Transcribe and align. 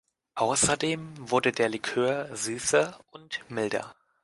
Außerdem 0.33 1.29
wurde 1.29 1.51
der 1.51 1.69
Likör 1.69 2.35
süßer 2.35 2.99
und 3.11 3.45
milder. 3.51 3.95